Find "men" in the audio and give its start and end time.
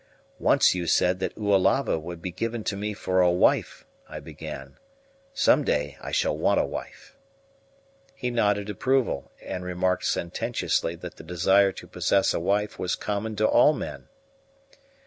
13.73-14.07